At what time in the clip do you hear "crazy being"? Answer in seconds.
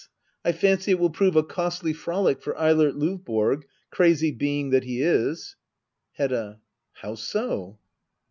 3.91-4.71